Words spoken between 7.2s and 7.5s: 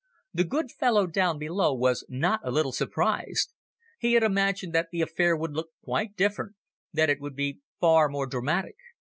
would